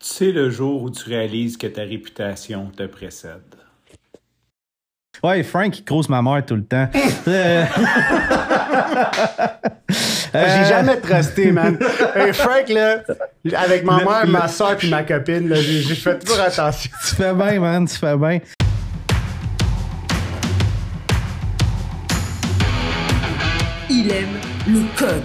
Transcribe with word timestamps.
Tu 0.00 0.08
sais 0.08 0.32
le 0.32 0.48
jour 0.48 0.82
où 0.82 0.90
tu 0.90 1.08
réalises 1.08 1.56
que 1.56 1.66
ta 1.66 1.82
réputation 1.82 2.70
te 2.76 2.84
précède. 2.84 3.42
Ouais, 5.24 5.42
Frank, 5.42 5.76
il 5.76 5.84
crouse 5.84 6.08
ma 6.08 6.22
mère 6.22 6.44
tout 6.46 6.54
le 6.56 6.64
temps. 6.64 6.88
Euh, 10.34 10.44
J'ai 10.46 10.68
jamais 10.68 11.00
trusté, 11.00 11.50
man. 11.50 11.78
Hey, 12.14 12.34
Frank, 12.34 12.68
là, 12.68 13.02
avec 13.56 13.82
ma 13.82 13.96
mère, 14.04 14.26
ma 14.26 14.46
soeur 14.46 14.76
puis 14.76 14.90
ma 14.90 15.02
copine, 15.02 15.48
là, 15.48 15.56
j'ai 15.56 15.80
j'ai 15.80 15.94
fait 15.94 16.18
toujours 16.18 16.40
attention. 16.42 16.90
tu 17.08 17.14
fais 17.14 17.32
bien, 17.32 17.58
man, 17.58 17.88
tu 17.88 17.96
fais 17.96 18.14
bien. 18.14 18.38
Il 23.88 24.10
aime 24.10 24.36
le 24.66 24.98
code. 24.98 25.24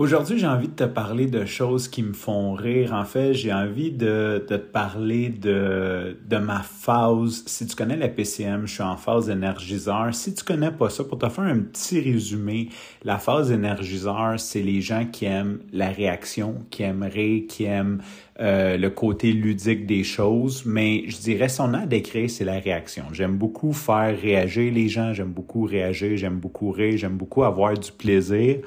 Aujourd'hui, 0.00 0.38
j'ai 0.38 0.46
envie 0.46 0.68
de 0.68 0.72
te 0.72 0.84
parler 0.84 1.26
de 1.26 1.44
choses 1.44 1.86
qui 1.86 2.02
me 2.02 2.14
font 2.14 2.54
rire. 2.54 2.94
En 2.94 3.04
fait, 3.04 3.34
j'ai 3.34 3.52
envie 3.52 3.92
de, 3.92 4.38
de 4.38 4.44
te 4.48 4.54
parler 4.54 5.28
de, 5.28 6.16
de 6.26 6.36
ma 6.38 6.60
phase. 6.60 7.42
Si 7.44 7.66
tu 7.66 7.76
connais 7.76 7.98
la 7.98 8.08
PCM, 8.08 8.66
je 8.66 8.72
suis 8.72 8.82
en 8.82 8.96
phase 8.96 9.28
énergiseur. 9.28 10.08
Si 10.14 10.32
tu 10.34 10.42
connais 10.42 10.70
pas 10.70 10.88
ça, 10.88 11.04
pour 11.04 11.18
te 11.18 11.28
faire 11.28 11.44
un 11.44 11.58
petit 11.58 12.00
résumé, 12.00 12.70
la 13.04 13.18
phase 13.18 13.52
énergiseur, 13.52 14.40
c'est 14.40 14.62
les 14.62 14.80
gens 14.80 15.04
qui 15.04 15.26
aiment 15.26 15.58
la 15.70 15.90
réaction, 15.90 16.64
qui 16.70 16.82
aiment 16.82 17.02
rire, 17.02 17.42
qui 17.46 17.64
aiment 17.64 18.00
euh, 18.40 18.78
le 18.78 18.88
côté 18.88 19.34
ludique 19.34 19.84
des 19.84 20.02
choses, 20.02 20.64
mais 20.64 21.04
je 21.08 21.18
dirais 21.18 21.50
son 21.50 21.68
nom 21.68 21.80
à 21.80 21.84
décrire, 21.84 22.30
c'est 22.30 22.46
la 22.46 22.58
réaction. 22.58 23.04
J'aime 23.12 23.36
beaucoup 23.36 23.74
faire 23.74 24.18
réagir 24.18 24.72
les 24.72 24.88
gens, 24.88 25.12
j'aime 25.12 25.32
beaucoup 25.32 25.64
réagir, 25.64 26.16
j'aime 26.16 26.38
beaucoup 26.38 26.70
rire, 26.70 26.96
j'aime 26.96 27.18
beaucoup 27.18 27.44
avoir 27.44 27.74
du 27.74 27.92
plaisir. 27.92 28.60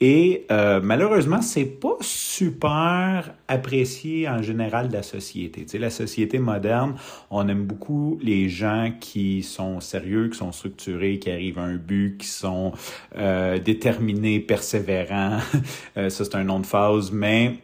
Et 0.00 0.46
euh, 0.52 0.80
malheureusement, 0.82 1.42
c'est 1.42 1.64
pas 1.64 1.96
super 2.00 3.34
apprécié 3.48 4.28
en 4.28 4.42
général 4.42 4.88
de 4.88 4.92
la 4.92 5.02
société. 5.02 5.62
Tu 5.62 5.70
sais, 5.70 5.78
la 5.78 5.90
société 5.90 6.38
moderne, 6.38 6.94
on 7.30 7.48
aime 7.48 7.64
beaucoup 7.64 8.18
les 8.22 8.48
gens 8.48 8.92
qui 9.00 9.42
sont 9.42 9.80
sérieux, 9.80 10.28
qui 10.28 10.38
sont 10.38 10.52
structurés, 10.52 11.18
qui 11.18 11.30
arrivent 11.30 11.58
à 11.58 11.62
un 11.62 11.76
but, 11.76 12.16
qui 12.18 12.28
sont 12.28 12.72
euh, 13.16 13.58
déterminés, 13.58 14.40
persévérants. 14.40 15.38
Euh, 15.96 16.10
ça, 16.10 16.24
c'est 16.24 16.34
un 16.34 16.44
nom 16.44 16.60
de 16.60 16.66
phase, 16.66 17.10
mais 17.12 17.58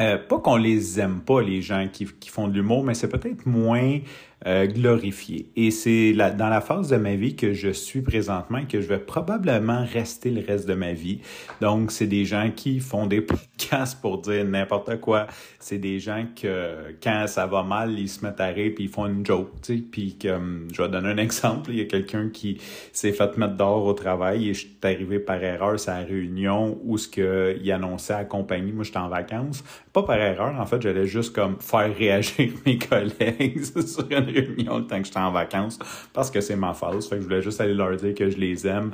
euh, 0.00 0.16
pas 0.16 0.38
qu'on 0.38 0.56
les 0.56 1.00
aime 1.00 1.20
pas, 1.20 1.42
les 1.42 1.60
gens 1.60 1.88
qui, 1.92 2.06
qui 2.06 2.28
font 2.28 2.48
de 2.48 2.54
l'humour, 2.54 2.84
mais 2.84 2.94
c'est 2.94 3.08
peut-être 3.08 3.46
moins 3.46 3.98
euh, 4.46 4.66
glorifié. 4.66 5.50
Et 5.56 5.72
c'est 5.72 6.12
la, 6.12 6.30
dans 6.30 6.48
la 6.48 6.60
phase 6.60 6.88
de 6.90 6.96
ma 6.96 7.16
vie 7.16 7.34
que 7.34 7.54
je 7.54 7.70
suis 7.70 8.02
présentement 8.02 8.64
que 8.66 8.80
je 8.80 8.86
vais 8.86 9.00
probablement 9.00 9.84
rester 9.84 10.30
le 10.30 10.46
reste 10.46 10.68
de 10.68 10.74
ma 10.74 10.92
vie. 10.92 11.18
Donc, 11.60 11.90
c'est 11.90 12.06
des 12.06 12.24
gens 12.24 12.52
qui 12.54 12.78
font 12.78 13.06
des 13.06 13.20
podcasts 13.58 14.00
pour 14.00 14.18
dire 14.18 14.44
n'importe 14.44 15.00
quoi. 15.00 15.26
C'est 15.58 15.78
des 15.78 15.98
gens 15.98 16.24
que 16.40 16.94
quand 17.02 17.24
ça 17.26 17.46
va 17.46 17.64
mal, 17.64 17.98
ils 17.98 18.08
se 18.08 18.24
mettent 18.24 18.40
à 18.40 18.46
rire 18.46 18.70
puis 18.76 18.84
ils 18.84 18.90
font 18.90 19.06
une 19.06 19.26
joke. 19.26 19.50
Tu 19.60 19.74
sais. 19.74 19.82
Puis 19.82 20.16
comme 20.22 20.68
je 20.72 20.82
vais 20.82 20.88
donner 20.88 21.08
un 21.08 21.16
exemple, 21.18 21.72
il 21.72 21.78
y 21.78 21.82
a 21.82 21.86
quelqu'un 21.86 22.28
qui 22.28 22.58
s'est 22.92 23.12
fait 23.12 23.36
mettre 23.38 23.56
dehors 23.56 23.84
au 23.84 23.92
travail 23.92 24.50
et 24.50 24.54
je 24.54 24.60
suis 24.60 24.76
arrivé 24.84 25.18
par 25.18 25.42
erreur 25.42 25.74
à 25.88 26.00
la 26.00 26.06
réunion 26.06 26.78
où 26.84 26.96
ce 26.96 27.08
que 27.08 27.58
il 27.60 27.72
annonçait 27.72 28.12
à 28.12 28.18
la 28.18 28.24
compagnie, 28.24 28.70
moi 28.70 28.84
j'étais 28.84 28.98
en 28.98 29.08
vacances. 29.08 29.64
Pas 29.98 30.14
par 30.14 30.20
erreur, 30.20 30.54
en 30.60 30.64
fait, 30.64 30.80
j'allais 30.80 31.06
juste 31.06 31.34
comme 31.34 31.56
faire 31.58 31.92
réagir 31.96 32.52
mes 32.66 32.78
collègues 32.78 33.64
sur 33.84 34.04
une 34.10 34.30
réunion 34.30 34.78
le 34.78 34.84
que 34.84 35.04
j'étais 35.04 35.18
en 35.18 35.32
vacances 35.32 35.76
parce 36.12 36.30
que 36.30 36.40
c'est 36.40 36.54
ma 36.54 36.72
phase. 36.72 37.08
Fait 37.08 37.16
que 37.16 37.22
je 37.22 37.26
voulais 37.26 37.42
juste 37.42 37.60
aller 37.60 37.74
leur 37.74 37.96
dire 37.96 38.14
que 38.14 38.30
je 38.30 38.36
les 38.36 38.64
aime 38.64 38.92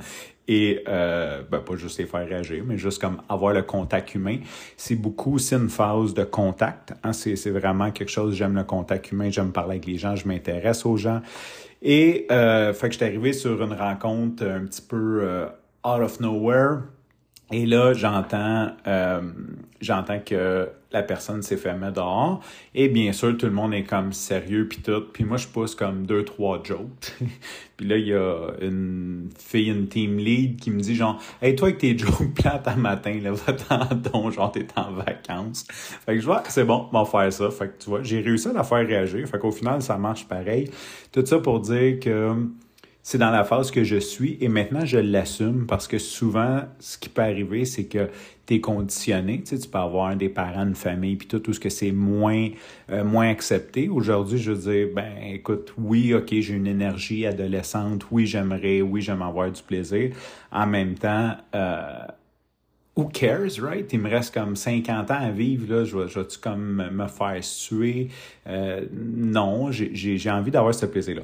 et 0.49 0.83
euh, 0.89 1.43
ben, 1.51 1.59
pas 1.61 1.77
juste 1.77 1.99
les 1.99 2.07
faire 2.07 2.27
réagir, 2.27 2.65
mais 2.67 2.79
juste 2.79 3.03
comme 3.03 3.21
avoir 3.29 3.53
le 3.53 3.63
contact 3.63 4.15
humain. 4.15 4.39
C'est 4.79 4.97
beaucoup 4.97 5.35
aussi 5.35 5.55
une 5.55 5.69
phase 5.69 6.15
de 6.15 6.25
contact. 6.25 6.95
Hein? 7.03 7.13
C'est, 7.13 7.37
c'est 7.37 7.51
vraiment 7.51 7.91
quelque 7.91 8.11
chose, 8.11 8.35
j'aime 8.35 8.55
le 8.55 8.65
contact 8.65 9.13
humain, 9.13 9.29
j'aime 9.29 9.53
parler 9.53 9.73
avec 9.73 9.87
les 9.87 9.99
gens, 9.99 10.17
je 10.17 10.27
m'intéresse 10.27 10.87
aux 10.87 10.97
gens. 10.97 11.21
Et 11.83 12.27
euh, 12.31 12.73
fait 12.73 12.89
que 12.89 12.95
j'étais 12.95 13.07
arrivé 13.07 13.35
sur 13.35 13.63
une 13.63 13.75
rencontre 13.75 14.47
un 14.47 14.65
petit 14.65 14.83
peu 14.83 15.21
euh, 15.23 15.47
out 15.85 16.01
of 16.01 16.21
nowhere. 16.21 16.79
Et 17.53 17.67
là, 17.67 17.93
j'entends, 17.93 18.69
euh, 18.87 19.21
j'entends 19.81 20.19
que 20.19 20.69
la 20.95 21.03
personne 21.03 21.43
s'est 21.43 21.57
fait 21.57 21.75
mettre 21.75 21.95
dehors. 21.95 22.41
Et 22.75 22.89
bien 22.89 23.13
sûr, 23.13 23.37
tout 23.37 23.47
le 23.47 23.53
monde 23.53 23.75
est 23.75 23.83
comme 23.83 24.13
sérieux 24.13 24.67
puis 24.69 24.79
tout. 24.79 25.03
Puis 25.13 25.25
moi, 25.25 25.37
je 25.37 25.49
pousse 25.49 25.75
comme 25.75 26.07
deux, 26.07 26.25
trois 26.25 26.63
jokes. 26.63 27.13
puis 27.77 27.87
là, 27.87 27.97
il 27.97 28.07
y 28.07 28.15
a 28.15 28.53
une 28.63 29.29
fille, 29.37 29.69
une 29.69 29.89
team 29.89 30.19
lead 30.19 30.61
qui 30.61 30.71
me 30.71 30.81
dit 30.81 30.95
genre, 30.95 31.21
hey, 31.43 31.57
toi 31.57 31.69
avec 31.69 31.81
tes 31.81 31.99
jokes 31.99 32.33
plates 32.35 32.67
à 32.69 32.77
matin, 32.77 33.19
là, 33.23 33.33
va-t'en 33.47 33.95
donc, 33.97 34.33
genre, 34.33 34.53
t'es 34.53 34.67
en 34.77 34.93
vacances. 34.93 35.67
Fait 35.69 36.15
que 36.15 36.21
je 36.21 36.27
vois, 36.27 36.45
c'est 36.49 36.65
bon, 36.65 36.87
on 36.93 37.03
va 37.03 37.05
faire 37.05 37.33
ça. 37.33 37.51
Fait 37.51 37.69
que 37.69 37.83
tu 37.83 37.91
vois, 37.91 38.03
j'ai 38.03 38.21
réussi 38.21 38.49
à 38.49 38.53
la 38.53 38.63
faire 38.63 38.87
réagir. 38.87 39.27
Fait 39.29 39.39
qu'au 39.39 39.51
final, 39.51 39.83
ça 39.83 39.99
marche 39.99 40.27
pareil. 40.27 40.71
Tout 41.11 41.27
ça 41.27 41.39
pour 41.39 41.59
dire 41.61 41.99
que 41.99 42.35
c'est 43.07 43.19
dans 43.19 43.31
la 43.31 43.45
phase 43.45 43.71
que 43.71 43.85
je 43.85 43.97
suis 43.97 44.39
et 44.41 44.49
maintenant 44.49 44.87
je 44.87 44.97
l'assume 44.97 45.67
parce 45.67 45.87
que 45.87 45.99
souvent 45.99 46.63
ce 46.81 46.97
qui 46.97 47.11
peut 47.11 47.21
arriver 47.21 47.67
c'est 47.67 47.85
que 47.85 48.09
tu 48.47 48.55
es 48.55 48.61
conditionné, 48.61 49.41
tu 49.41 49.49
sais, 49.49 49.59
tu 49.59 49.69
peux 49.69 49.79
avoir 49.79 50.17
des 50.17 50.31
parents, 50.31 50.67
une 50.67 50.75
famille 50.75 51.17
puis 51.17 51.29
tout 51.29 51.39
tout 51.39 51.53
ce 51.53 51.61
que 51.61 51.69
c'est 51.69 51.93
moins 51.93 52.49
euh, 52.91 53.05
moins 53.05 53.29
accepté. 53.29 53.91
Aujourd'hui, 53.91 54.39
je 54.39 54.53
veux 54.53 54.73
dire 54.73 54.89
ben 54.97 55.13
écoute, 55.23 55.75
oui, 55.77 56.15
OK, 56.15 56.29
j'ai 56.31 56.55
une 56.55 56.67
énergie 56.67 57.27
adolescente, 57.27 58.07
oui, 58.11 58.27
j'aimerais, 58.27 58.81
oui, 58.81 59.03
j'aime 59.03 59.23
avoir 59.23 59.53
du 59.53 59.63
plaisir. 59.63 60.11
En 60.51 60.67
même 60.67 60.95
temps, 60.95 61.37
euh, 61.55 62.07
who 62.97 63.09
cares, 63.09 63.61
right? 63.61 63.93
Il 63.93 64.01
me 64.01 64.09
reste 64.09 64.33
comme 64.33 64.55
50 64.55 65.11
ans 65.11 65.15
à 65.15 65.31
vivre, 65.31 65.73
là. 65.73 65.85
Je 65.85 65.97
vais, 65.97 66.09
je 66.09 66.21
vais-tu 66.21 66.39
comme 66.39 66.89
me 66.93 67.07
faire 67.09 67.43
suer? 67.43 68.09
Euh, 68.47 68.85
non, 68.93 69.73
j'ai, 69.73 69.95
j'ai 69.95 70.31
envie 70.31 70.51
d'avoir 70.51 70.75
ce 70.75 70.87
plaisir-là. 70.87 71.23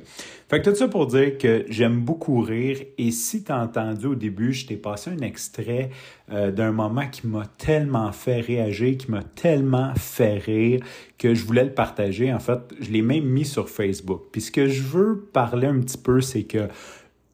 Fait 0.49 0.61
que 0.61 0.69
tout 0.69 0.75
ça 0.75 0.89
pour 0.89 1.07
dire 1.07 1.39
que 1.39 1.65
j'aime 1.69 2.01
beaucoup 2.01 2.41
rire. 2.41 2.79
Et 2.99 3.13
si 3.13 3.45
t'as 3.45 3.63
entendu 3.63 4.07
au 4.07 4.15
début, 4.17 4.53
je 4.53 4.67
t'ai 4.67 4.77
passé 4.77 5.11
un 5.11 5.23
extrait 5.23 5.91
euh, 6.33 6.51
d'un 6.51 6.73
moment 6.73 7.07
qui 7.07 7.29
m'a 7.29 7.47
tellement 7.57 8.11
fait 8.11 8.41
réagir, 8.41 8.97
qui 8.97 9.11
m'a 9.11 9.23
tellement 9.23 9.95
fait 9.95 10.39
rire 10.39 10.81
que 11.19 11.35
je 11.35 11.45
voulais 11.45 11.65
le 11.65 11.73
partager. 11.73 12.33
En 12.33 12.41
fait, 12.41 12.59
je 12.81 12.91
l'ai 12.91 13.03
même 13.03 13.25
mis 13.25 13.45
sur 13.45 13.69
Facebook. 13.69 14.23
Puis 14.33 14.41
ce 14.41 14.51
que 14.51 14.67
je 14.67 14.83
veux 14.83 15.29
parler 15.33 15.69
un 15.69 15.79
petit 15.79 15.99
peu, 15.99 16.21
c'est 16.21 16.43
que 16.43 16.67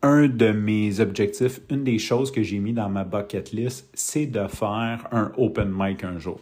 un 0.06 0.28
de 0.28 0.52
mes 0.52 1.00
objectifs, 1.00 1.60
une 1.68 1.82
des 1.82 1.98
choses 1.98 2.30
que 2.30 2.42
j'ai 2.42 2.58
mis 2.58 2.72
dans 2.72 2.88
ma 2.88 3.02
bucket 3.02 3.50
list, 3.50 3.90
c'est 3.92 4.26
de 4.26 4.46
faire 4.46 5.08
un 5.10 5.32
open 5.36 5.72
mic 5.76 6.04
un 6.04 6.18
jour. 6.18 6.40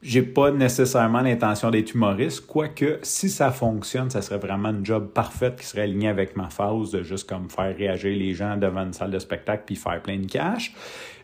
J'ai 0.00 0.22
pas 0.22 0.50
nécessairement 0.50 1.20
l'intention 1.20 1.70
d'être 1.70 1.94
humoriste, 1.94 2.46
quoique 2.46 2.98
si 3.02 3.28
ça 3.28 3.52
fonctionne, 3.52 4.10
ça 4.10 4.20
serait 4.22 4.38
vraiment 4.38 4.70
une 4.70 4.84
job 4.84 5.10
parfaite 5.12 5.60
qui 5.60 5.66
serait 5.66 5.82
alignée 5.82 6.08
avec 6.08 6.34
ma 6.34 6.48
phase 6.48 6.90
de 6.90 7.02
juste 7.02 7.28
comme 7.28 7.48
faire 7.50 7.76
réagir 7.76 8.16
les 8.16 8.34
gens 8.34 8.56
devant 8.56 8.82
une 8.82 8.94
salle 8.94 9.10
de 9.10 9.18
spectacle 9.18 9.64
puis 9.66 9.76
faire 9.76 10.02
plein 10.02 10.18
de 10.18 10.26
cash. 10.26 10.74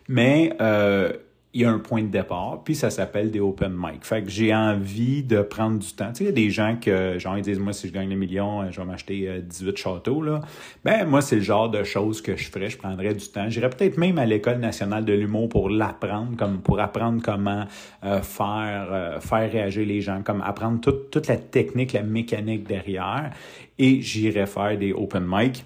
Mais 0.07 0.53
euh, 0.61 1.11
il 1.53 1.61
y 1.61 1.65
a 1.65 1.71
un 1.71 1.79
point 1.79 2.03
de 2.03 2.09
départ, 2.09 2.61
puis 2.63 2.75
ça 2.75 2.91
s'appelle 2.91 3.31
des 3.31 3.39
open 3.39 3.73
mic. 3.75 4.05
Fait 4.05 4.21
que 4.21 4.29
j'ai 4.29 4.53
envie 4.53 5.23
de 5.23 5.41
prendre 5.41 5.79
du 5.79 5.91
temps. 5.93 6.09
Tu 6.09 6.17
sais, 6.17 6.23
il 6.25 6.27
y 6.27 6.29
a 6.29 6.33
des 6.33 6.51
gens 6.51 6.77
que, 6.79 7.17
genre, 7.17 7.37
ils 7.37 7.41
disent, 7.41 7.57
moi, 7.57 7.73
si 7.73 7.87
je 7.87 7.93
gagne 7.93 8.09
des 8.09 8.15
millions, 8.15 8.71
je 8.71 8.79
vais 8.79 8.85
m'acheter 8.85 9.41
18 9.41 9.75
châteaux, 9.75 10.21
là. 10.21 10.41
Ben, 10.85 11.05
moi, 11.05 11.21
c'est 11.21 11.37
le 11.37 11.41
genre 11.41 11.69
de 11.69 11.83
choses 11.83 12.21
que 12.21 12.35
je 12.35 12.51
ferais. 12.51 12.69
Je 12.69 12.77
prendrais 12.77 13.15
du 13.15 13.27
temps. 13.27 13.49
J'irais 13.49 13.71
peut-être 13.71 13.97
même 13.97 14.19
à 14.19 14.27
l'École 14.27 14.59
nationale 14.59 15.05
de 15.05 15.13
l'humour 15.13 15.49
pour 15.49 15.71
l'apprendre, 15.71 16.37
comme 16.37 16.61
pour 16.61 16.79
apprendre 16.79 17.19
comment 17.23 17.65
euh, 18.03 18.21
faire, 18.21 18.89
euh, 18.91 19.19
faire 19.19 19.51
réagir 19.51 19.87
les 19.87 20.01
gens, 20.01 20.21
comme 20.21 20.41
apprendre 20.41 20.79
toute, 20.79 21.09
toute 21.09 21.27
la 21.27 21.37
technique, 21.37 21.93
la 21.93 22.03
mécanique 22.03 22.67
derrière. 22.67 23.31
Et 23.79 24.01
j'irais 24.01 24.45
faire 24.45 24.77
des 24.77 24.93
open 24.93 25.25
mic. 25.27 25.65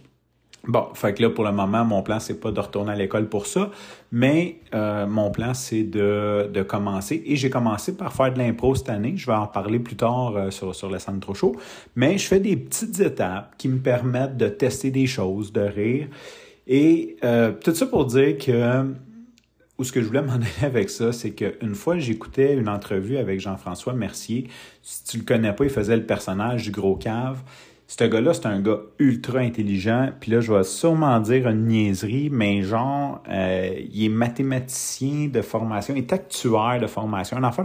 Bon, 0.65 0.87
fait 0.93 1.13
que 1.13 1.21
là, 1.21 1.29
pour 1.29 1.43
le 1.43 1.51
moment, 1.51 1.83
mon 1.83 2.01
plan, 2.03 2.21
c'est 2.21 2.39
pas 2.39 2.51
de 2.51 2.59
retourner 2.59 2.93
à 2.93 2.95
l'école 2.95 3.27
pour 3.27 3.47
ça, 3.47 3.69
mais 4.13 4.61
euh, 4.73 5.05
mon 5.05 5.29
plan, 5.29 5.53
c'est 5.53 5.83
de, 5.83 6.49
de 6.53 6.63
commencer. 6.63 7.21
Et 7.25 7.35
j'ai 7.35 7.49
commencé 7.49 7.97
par 7.97 8.13
faire 8.13 8.33
de 8.33 8.39
l'impro 8.39 8.73
cette 8.73 8.89
année. 8.89 9.13
Je 9.17 9.25
vais 9.25 9.33
en 9.33 9.47
parler 9.47 9.79
plus 9.79 9.97
tard 9.97 10.37
euh, 10.37 10.51
sur, 10.51 10.73
sur 10.73 10.89
le 10.89 10.99
centre 10.99 11.33
trop. 11.33 11.55
Mais 11.97 12.17
je 12.17 12.25
fais 12.25 12.39
des 12.39 12.55
petites 12.55 12.97
étapes 13.01 13.55
qui 13.57 13.67
me 13.67 13.79
permettent 13.79 14.37
de 14.37 14.47
tester 14.47 14.89
des 14.89 15.05
choses, 15.05 15.51
de 15.51 15.61
rire. 15.61 16.07
Et 16.65 17.17
euh, 17.25 17.51
tout 17.51 17.75
ça 17.75 17.85
pour 17.85 18.05
dire 18.05 18.37
que 18.37 18.85
où 19.77 19.83
ce 19.83 19.91
que 19.91 20.01
je 20.01 20.07
voulais 20.07 20.21
m'en 20.25 20.35
aller 20.35 20.45
avec 20.61 20.89
ça, 20.89 21.11
c'est 21.11 21.31
qu'une 21.31 21.75
fois, 21.75 21.97
j'écoutais 21.97 22.53
une 22.53 22.69
entrevue 22.69 23.17
avec 23.17 23.41
Jean-François 23.41 23.91
Mercier. 23.91 24.47
Si 24.81 25.03
tu 25.03 25.17
le 25.17 25.23
connais 25.23 25.51
pas, 25.51 25.65
il 25.65 25.69
faisait 25.69 25.97
le 25.97 26.05
personnage 26.05 26.63
du 26.63 26.71
gros 26.71 26.95
cave. 26.95 27.43
Ce 27.85 28.05
gars-là, 28.05 28.33
c'est 28.33 28.45
un 28.45 28.61
gars 28.61 28.79
ultra 28.97 29.39
intelligent. 29.39 30.09
Puis 30.19 30.31
là, 30.31 30.39
je 30.39 30.53
vais 30.53 30.63
sûrement 30.63 31.19
dire 31.19 31.47
une 31.47 31.67
niaiserie, 31.67 32.29
mais 32.31 32.61
genre, 32.63 33.21
euh, 33.29 33.75
il 33.91 34.05
est 34.05 34.09
mathématicien 34.09 35.27
de 35.27 35.41
formation, 35.41 35.93
il 35.95 35.99
est 35.99 36.13
actuaire 36.13 36.79
de 36.81 36.87
formation, 36.87 37.37
un 37.37 37.43
enfant 37.43 37.63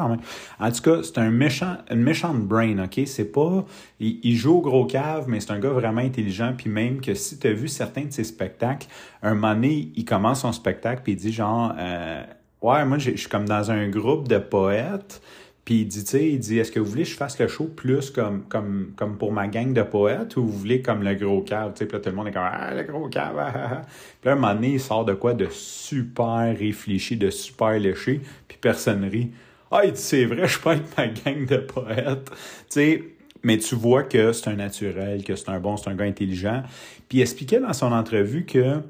En 0.59 0.71
tout 0.71 0.83
cas, 0.83 1.03
c'est 1.03 1.19
un 1.19 1.31
méchant, 1.31 1.77
une 1.91 2.03
méchante 2.03 2.41
brain, 2.41 2.85
OK? 2.85 3.01
C'est 3.07 3.33
pas... 3.33 3.65
Il, 4.01 4.37
joue 4.37 4.57
au 4.57 4.61
gros 4.61 4.87
cave, 4.87 5.27
mais 5.29 5.41
c'est 5.41 5.53
un 5.53 5.61
gars 5.61 5.71
vraiment 5.71 6.01
intelligent. 6.01 6.53
Puis 6.57 6.69
même 6.69 7.01
que 7.01 7.15
si 7.15 7.39
tu 7.39 7.47
as 7.47 7.53
vu 7.53 7.69
certains 7.69 8.05
de 8.05 8.13
ses 8.13 8.25
spectacles, 8.25 8.89
un 9.23 9.35
moment 9.35 9.55
donné, 9.55 9.93
il 9.95 10.05
commence 10.05 10.41
son 10.43 10.53
spectacle, 10.53 11.03
puis 11.05 11.13
il 11.13 11.17
dit 11.17 11.33
genre... 11.33 11.73
Euh, 11.79 12.23
ouais, 12.61 12.85
moi, 12.85 12.99
je 12.99 13.13
suis 13.13 13.29
comme 13.29 13.47
dans 13.47 13.71
un 13.71 13.89
groupe 13.89 14.27
de 14.29 14.39
poètes... 14.39 15.23
Puis 15.69 15.81
il 15.81 15.87
dit, 15.87 16.03
tu 16.03 16.13
sais, 16.13 16.31
il 16.31 16.39
dit, 16.39 16.59
est-ce 16.59 16.73
que 16.73 16.81
vous 16.81 16.87
voulez 16.87 17.03
que 17.03 17.11
je 17.11 17.15
fasse 17.15 17.39
le 17.39 17.47
show 17.47 17.65
plus 17.65 18.09
comme, 18.09 18.45
comme, 18.45 18.95
comme 18.97 19.19
pour 19.19 19.33
ma 19.33 19.49
gang 19.49 19.75
de 19.75 19.83
poètes 19.83 20.35
ou 20.39 20.47
vous 20.47 20.59
voulez 20.61 20.81
comme 20.81 21.03
le 21.03 21.15
gros 21.15 21.43
cave? 21.43 21.75
Tu 21.75 21.85
sais, 21.85 21.93
là, 21.93 21.99
tout 21.99 22.09
le 22.09 22.17
monde 22.17 22.29
est 22.29 22.33
comme, 22.33 22.49
ah, 22.51 22.73
le 22.75 22.85
gros 22.85 23.07
cave, 23.09 23.37
ah, 23.39 23.53
ah, 23.55 23.69
ah. 23.73 23.83
Puis 23.83 24.31
là, 24.31 24.33
un 24.33 24.35
moment 24.37 24.55
donné, 24.55 24.71
il 24.71 24.81
sort 24.81 25.05
de 25.05 25.13
quoi 25.13 25.35
de 25.35 25.47
super 25.51 26.57
réfléchi, 26.59 27.19
de 27.19 27.29
super 27.29 27.79
léché, 27.79 28.23
puis 28.49 28.57
personne 28.59 29.05
rit. 29.05 29.31
Ah, 29.71 29.83
il 29.85 29.93
dit, 29.93 30.01
c'est 30.01 30.25
vrai, 30.25 30.49
je 30.49 30.59
peux 30.59 30.71
être 30.71 30.97
ma 30.97 31.07
gang 31.07 31.45
de 31.45 31.59
poètes. 31.59 32.31
Tu 32.31 32.67
sais, 32.71 33.05
mais 33.43 33.59
tu 33.59 33.75
vois 33.75 34.05
que 34.05 34.33
c'est 34.33 34.49
un 34.49 34.57
naturel, 34.57 35.23
que 35.23 35.37
c'est 35.37 35.51
un 35.51 35.61
bon, 35.61 35.77
c'est 35.77 35.91
un 35.91 35.95
gars 35.95 36.07
intelligent. 36.07 36.63
Puis 37.11 37.19
il 37.19 37.21
expliquait 37.21 37.61
dans 37.61 37.75
son 37.75 37.93
entrevue 37.93 38.47
que 38.47 38.81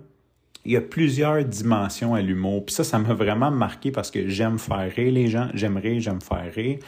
il 0.68 0.72
y 0.72 0.76
a 0.76 0.82
plusieurs 0.82 1.42
dimensions 1.44 2.14
à 2.14 2.20
l'humour. 2.20 2.66
Puis 2.66 2.74
ça, 2.74 2.84
ça 2.84 2.98
m'a 2.98 3.14
vraiment 3.14 3.50
marqué 3.50 3.90
parce 3.90 4.10
que 4.10 4.28
j'aime 4.28 4.58
faire 4.58 4.92
rire 4.94 5.10
les 5.10 5.28
gens, 5.28 5.48
j'aime 5.54 5.78
rire, 5.78 5.98
j'aime 5.98 6.20
faire 6.20 6.52
rire. 6.54 6.78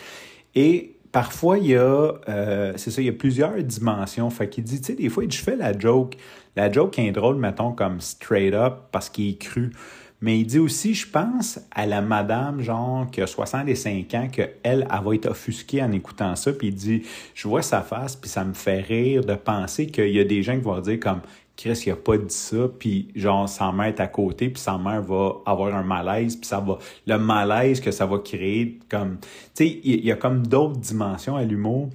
Et 0.55 0.97
parfois, 1.12 1.56
il 1.56 1.69
y 1.69 1.77
a, 1.77 2.12
euh, 2.29 2.75
c'est 2.77 2.91
ça, 2.91 3.00
il 3.00 3.06
y 3.06 3.09
a 3.09 3.15
plusieurs 3.15 3.56
dimensions. 3.62 4.29
Fait 4.29 4.50
qu'il 4.50 4.65
dit, 4.65 4.82
tu 4.82 4.88
sais, 4.88 4.93
des 4.93 5.09
fois, 5.09 5.25
je 5.27 5.38
fais 5.38 5.56
la 5.56 5.77
joke. 5.77 6.19
La 6.56 6.71
joke 6.71 6.99
est 6.99 7.11
drôle, 7.11 7.37
mettons, 7.37 7.73
comme 7.73 8.03
straight 8.03 8.53
up 8.53 8.75
parce 8.93 9.09
qu'il 9.09 9.31
est 9.31 9.41
cru. 9.41 9.73
Mais 10.21 10.38
il 10.38 10.44
dit 10.44 10.59
aussi, 10.59 10.93
je 10.93 11.09
pense 11.09 11.59
à 11.71 11.87
la 11.87 12.03
madame, 12.03 12.61
genre, 12.61 13.11
qui 13.11 13.23
a 13.23 13.27
65 13.27 14.15
ans, 14.15 14.29
qu'elle, 14.31 14.56
elle 14.62 14.87
va 15.03 15.15
être 15.15 15.31
offusquée 15.31 15.82
en 15.82 15.91
écoutant 15.93 16.37
ça. 16.37 16.53
Puis 16.53 16.69
il 16.69 16.75
dit, 16.75 17.03
je 17.32 17.49
vois 17.49 17.62
sa 17.62 17.81
face, 17.81 18.15
puis 18.15 18.29
ça 18.29 18.44
me 18.44 18.53
fait 18.53 18.82
rire 18.82 19.25
de 19.25 19.37
penser 19.37 19.87
qu'il 19.87 20.11
y 20.11 20.21
a 20.21 20.25
des 20.25 20.43
gens 20.43 20.56
qui 20.56 20.65
vont 20.65 20.81
dire 20.81 21.00
comme, 21.00 21.23
Chris, 21.60 21.82
il 21.84 21.92
a 21.92 21.96
pas 21.96 22.16
dit 22.16 22.34
ça, 22.34 22.68
puis 22.78 23.08
genre, 23.14 23.46
sa 23.46 23.70
mère 23.70 23.88
est 23.88 24.00
à 24.00 24.06
côté, 24.06 24.48
puis 24.48 24.62
sa 24.62 24.78
mère 24.78 25.02
va 25.02 25.42
avoir 25.44 25.74
un 25.74 25.82
malaise, 25.82 26.36
puis 26.36 26.46
ça 26.46 26.58
va... 26.58 26.78
Le 27.06 27.18
malaise 27.18 27.82
que 27.82 27.90
ça 27.90 28.06
va 28.06 28.18
créer, 28.18 28.78
comme... 28.88 29.18
Tu 29.54 29.66
sais, 29.66 29.80
il 29.84 30.02
y, 30.02 30.10
a 30.10 30.16
comme 30.16 30.46
d'autres 30.46 30.78
dimensions 30.78 31.36
à 31.36 31.44
l'humour. 31.44 31.90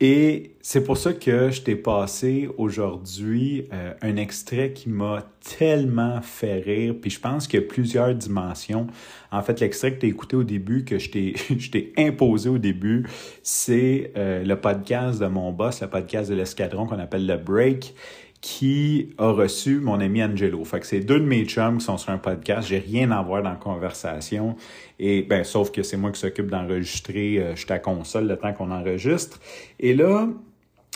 Et 0.00 0.52
c'est 0.62 0.84
pour 0.84 0.96
ça 0.96 1.12
que 1.12 1.50
je 1.50 1.60
t'ai 1.60 1.74
passé 1.74 2.48
aujourd'hui 2.56 3.66
euh, 3.72 3.92
un 4.00 4.16
extrait 4.16 4.72
qui 4.72 4.88
m'a 4.88 5.24
tellement 5.58 6.22
fait 6.22 6.60
rire. 6.60 6.94
Puis 6.98 7.10
je 7.10 7.20
pense 7.20 7.48
qu'il 7.48 7.60
y 7.60 7.62
a 7.64 7.66
plusieurs 7.66 8.14
dimensions. 8.14 8.86
En 9.32 9.42
fait, 9.42 9.60
l'extrait 9.60 9.94
que 9.94 10.00
tu 10.00 10.06
as 10.06 10.08
écouté 10.08 10.36
au 10.36 10.44
début, 10.44 10.84
que 10.84 10.98
je 11.00 11.10
t'ai 11.10 11.92
imposé 11.98 12.48
au 12.48 12.58
début, 12.58 13.06
c'est 13.42 14.12
euh, 14.16 14.44
le 14.44 14.60
podcast 14.60 15.20
de 15.20 15.26
mon 15.26 15.52
boss, 15.52 15.82
le 15.82 15.88
podcast 15.88 16.30
de 16.30 16.36
l'escadron 16.36 16.86
qu'on 16.86 17.00
appelle 17.00 17.26
le 17.26 17.36
Break 17.36 17.92
qui 18.40 19.10
a 19.18 19.30
reçu 19.30 19.80
mon 19.80 20.00
ami 20.00 20.22
Angelo. 20.22 20.64
Fait 20.64 20.80
que 20.80 20.86
c'est 20.86 21.00
deux 21.00 21.18
de 21.18 21.24
mes 21.24 21.44
chums 21.44 21.78
qui 21.78 21.84
sont 21.84 21.98
sur 21.98 22.10
un 22.10 22.18
podcast. 22.18 22.68
J'ai 22.68 22.78
rien 22.78 23.10
à 23.10 23.20
voir 23.22 23.42
dans 23.42 23.50
la 23.50 23.56
conversation. 23.56 24.56
Et 24.98 25.22
ben, 25.22 25.42
sauf 25.42 25.72
que 25.72 25.82
c'est 25.82 25.96
moi 25.96 26.12
qui 26.12 26.20
s'occupe 26.20 26.48
d'enregistrer. 26.48 27.38
Euh, 27.38 27.56
je 27.56 27.64
suis 27.64 27.72
à 27.72 27.78
console 27.78 28.28
le 28.28 28.36
temps 28.36 28.52
qu'on 28.52 28.70
enregistre. 28.70 29.40
Et 29.80 29.94
là, 29.94 30.28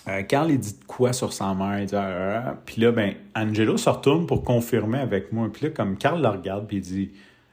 euh, 0.08 0.22
Carl 0.22 0.50
il 0.50 0.58
dit 0.58 0.74
quoi 0.86 1.12
sur 1.12 1.32
sa 1.32 1.54
mère, 1.54 1.86
ah, 1.92 1.96
ah, 1.96 2.42
ah. 2.46 2.56
puis 2.66 2.82
là 2.82 2.90
ben 2.90 3.14
Angelo 3.36 3.76
se 3.76 3.88
retourne 3.88 4.26
pour 4.26 4.42
confirmer 4.42 4.98
avec 4.98 5.32
moi. 5.32 5.48
Puis 5.52 5.66
là 5.66 5.70
comme 5.70 5.96
Carl 5.96 6.20
le 6.20 6.28
regarde 6.28 6.66
puis 6.66 6.78
il 6.78 6.82
dit 6.82 7.10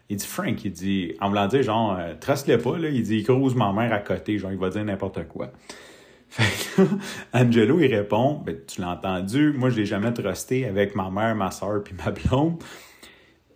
il 0.10 0.18
dit 0.18 0.26
Frank, 0.26 0.66
il 0.66 0.72
dit 0.72 1.14
en 1.22 1.30
voulant 1.30 1.48
dire 1.48 1.62
genre 1.62 1.96
euh, 2.00 2.16
trace-le 2.20 2.58
pas 2.58 2.78
là, 2.80 2.90
il 2.90 3.04
dit 3.04 3.18
il 3.18 3.24
crouse 3.24 3.54
ma 3.54 3.72
mère 3.72 3.94
à 3.94 4.00
côté, 4.00 4.40
genre 4.40 4.52
il 4.52 4.58
va 4.58 4.70
dire 4.70 4.84
n'importe 4.84 5.28
quoi. 5.28 5.52
Fait 6.30 6.44
que 6.76 6.88
Angelo, 7.34 7.80
il 7.80 7.94
répond, 7.94 8.42
ben, 8.46 8.56
tu 8.68 8.82
l'as 8.82 8.92
entendu, 8.92 9.54
moi, 9.58 9.70
je 9.70 9.78
l'ai 9.78 9.86
jamais 9.86 10.14
trusté 10.14 10.66
avec 10.66 10.96
ma 10.96 11.10
mère, 11.10 11.36
ma 11.36 11.52
soeur, 11.52 11.84
puis 11.84 11.96
ma 11.96 12.12
blonde. 12.12 12.62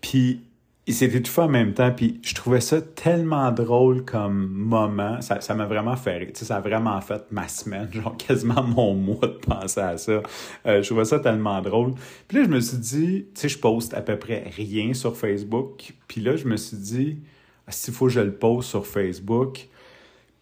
Puis, 0.02 0.42
il 0.86 0.94
s'est 0.94 1.06
étouffé 1.06 1.42
en 1.42 1.48
même 1.48 1.74
temps, 1.74 1.92
puis 1.92 2.20
je 2.24 2.34
trouvais 2.36 2.60
ça 2.60 2.81
tellement 2.81 3.52
drôle 3.52 4.04
comme 4.04 4.48
moment. 4.48 5.22
Ça, 5.22 5.40
ça 5.40 5.56
m'a 5.56 5.66
vraiment 5.66 5.96
fait. 5.96 6.25
Tu 6.28 6.31
sais, 6.34 6.46
ça 6.46 6.58
a 6.58 6.60
vraiment 6.60 7.00
fait 7.00 7.24
ma 7.31 7.48
semaine, 7.48 7.88
genre 7.94 8.18
quasiment 8.18 8.64
mon 8.64 8.94
mois 8.94 9.28
de 9.28 9.40
penser 9.40 9.80
à 9.80 9.98
ça. 9.98 10.22
Euh, 10.66 10.81
je 10.81 10.88
trouvais 10.88 11.06
ça 11.06 11.19
tellement 11.19 11.62
drôle. 11.62 11.94
Puis 12.28 12.38
là, 12.38 12.44
je 12.44 12.50
me 12.50 12.60
suis 12.60 12.78
dit, 12.78 13.28
tu 13.34 13.42
sais, 13.42 13.50
je 13.50 13.60
poste 13.60 13.94
à 13.94 14.02
peu 14.02 14.18
près 14.18 14.52
rien 14.56 14.94
sur 14.94 15.16
Facebook. 15.16 15.94
Puis 16.08 16.19
là, 16.19 16.36
je 16.36 16.48
me 16.48 16.58
suis 16.58 16.78
dit, 16.78 17.19
ah, 17.66 17.72
s'il 17.72 17.94
faut 17.94 18.08
que 18.08 18.12
je 18.12 18.19
le 18.19 18.34
poste 18.34 18.69
sur 18.69 18.86
Facebook, 18.86 19.69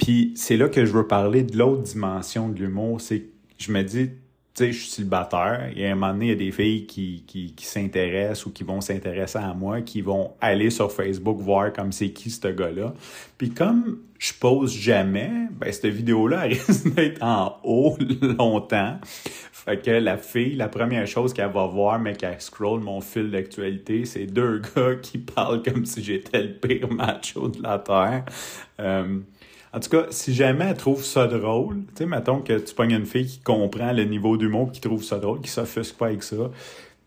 puis 0.02 0.34
c'est 0.36 0.58
là 0.58 0.68
que 0.68 0.84
je 0.84 0.92
veux 0.92 1.06
parler 1.06 1.44
de 1.44 1.56
l'autre 1.58 1.84
dimension 1.84 2.50
de 2.50 2.60
l'humour. 2.60 3.00
C'est 3.00 3.28
je 3.60 3.72
me 3.72 3.84
dis, 3.84 4.10
tu 4.10 4.16
sais, 4.56 4.72
je 4.72 4.80
suis 4.80 4.90
célibataire. 4.90 5.70
Y 5.76 5.86
a 5.86 5.92
un 5.92 5.96
moment 5.96 6.14
donné, 6.14 6.26
il 6.26 6.30
y 6.30 6.32
a 6.32 6.36
des 6.36 6.52
filles 6.52 6.88
qui, 6.88 7.24
qui, 7.28 7.66
s'intéressent 7.66 8.48
ou 8.48 8.52
qui 8.52 8.64
vont 8.64 8.82
s'intéresser 8.82 9.38
à 9.38 9.54
moi, 9.54 9.82
qui 9.82 10.02
vont 10.02 10.34
aller 10.42 10.72
sur 10.72 10.92
Facebook 10.92 11.38
voir 11.40 11.72
comme 11.72 11.92
c'est 11.92 12.10
qui 12.10 12.32
ce 12.32 12.48
gars-là. 12.48 12.96
Puis 13.38 13.52
comme 13.52 14.00
je 14.18 14.34
pose 14.34 14.74
jamais, 14.74 15.30
ben 15.52 15.72
cette 15.72 15.86
vidéo-là, 15.86 16.42
risque 16.50 16.92
d'être 16.96 17.22
en 17.22 17.60
haut 17.64 17.96
longtemps. 18.40 19.00
Fait 19.52 19.80
que 19.80 19.92
la 19.92 20.18
fille, 20.18 20.56
la 20.56 20.68
première 20.68 21.06
chose 21.06 21.32
qu'elle 21.32 21.52
va 21.52 21.68
voir, 21.68 22.00
mais 22.00 22.16
qu'elle 22.16 22.42
scroll 22.42 22.82
mon 22.82 23.02
fil 23.02 23.30
d'actualité, 23.30 24.06
c'est 24.06 24.26
deux 24.26 24.62
gars 24.76 24.96
qui 24.96 25.20
parlent 25.20 25.62
comme 25.62 25.86
si 25.86 26.04
j'étais 26.04 26.42
le 26.42 26.54
pire 26.54 26.92
macho 26.92 27.50
de 27.50 27.62
la 27.62 27.78
Terre. 27.78 28.26
Euh, 28.80 29.20
en 29.74 29.80
tout 29.80 29.90
cas, 29.90 30.08
si 30.10 30.34
jamais 30.34 30.66
elle 30.66 30.78
trouve 30.78 31.04
ça 31.04 31.28
drôle, 31.28 31.84
tu 31.96 32.00
sais, 32.00 32.06
mettons 32.06 32.42
que 32.42 32.60
tu 32.60 32.76
pognes 32.76 32.92
une 32.92 33.06
fille 33.06 33.28
qui 33.28 33.40
comprend 33.40 33.94
le 33.94 34.04
niveau 34.04 34.36
d'humour, 34.36 34.72
qui 34.72 34.82
trouve 34.82 35.04
ça 35.04 35.18
drôle, 35.18 35.40
qui 35.42 35.50
s'offusque 35.50 35.96
pas 35.96 36.08
avec 36.08 36.24
ça, 36.24 36.36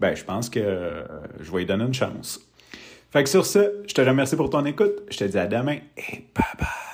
ben, 0.00 0.14
je 0.14 0.24
pense 0.24 0.48
que 0.48 0.60
euh, 0.60 1.04
je 1.40 1.50
vais 1.52 1.58
lui 1.58 1.66
donner 1.66 1.84
une 1.84 1.94
chance. 1.94 2.40
Fait 3.10 3.22
que 3.22 3.28
sur 3.28 3.46
ce, 3.46 3.82
je 3.86 3.94
te 3.94 4.00
remercie 4.00 4.34
pour 4.34 4.50
ton 4.50 4.64
écoute. 4.64 5.02
Je 5.10 5.18
te 5.18 5.24
dis 5.24 5.38
à 5.38 5.46
demain 5.46 5.78
et 5.96 6.24
bye 6.34 6.44
bye. 6.58 6.93